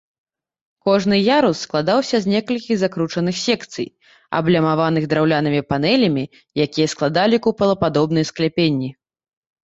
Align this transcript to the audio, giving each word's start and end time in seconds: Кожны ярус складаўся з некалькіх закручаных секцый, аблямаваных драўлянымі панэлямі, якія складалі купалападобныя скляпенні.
Кожны 0.87 1.17
ярус 1.37 1.57
складаўся 1.65 2.19
з 2.21 2.25
некалькіх 2.33 2.79
закручаных 2.83 3.35
секцый, 3.47 3.87
аблямаваных 4.39 5.03
драўлянымі 5.11 5.61
панэлямі, 5.73 6.23
якія 6.65 6.87
складалі 6.95 7.41
купалападобныя 7.47 8.29
скляпенні. 8.31 8.89